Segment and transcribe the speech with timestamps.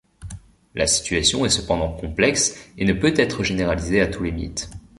[0.73, 4.71] La situation est cependant complexe et ne peut être généralisée à tous les mythes.